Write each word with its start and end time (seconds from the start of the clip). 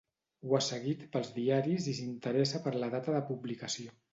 Ho 0.45 0.55
ha 0.57 0.61
seguit 0.67 1.03
pels 1.17 1.29
diaris 1.35 1.91
i 1.91 1.95
s'interessa 1.99 2.65
per 2.65 2.75
la 2.85 2.91
data 2.99 3.17
de 3.19 3.25
publicació. 3.33 3.97